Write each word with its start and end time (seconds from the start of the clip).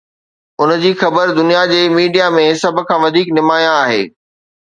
ان 0.61 0.69
جي 0.83 0.91
خبر 1.01 1.33
دنيا 1.39 1.59
جي 1.73 1.81
ميڊيا 1.97 2.31
۾ 2.37 2.45
سڀ 2.61 2.75
کان 2.87 2.99
وڌيڪ 3.03 3.27
نمايان 3.37 3.77
آهي. 3.83 4.01